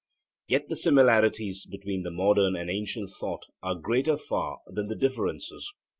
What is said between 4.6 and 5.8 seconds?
than the differences.